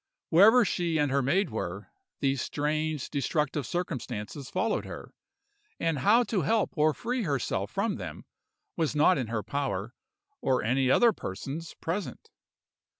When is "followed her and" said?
4.49-5.99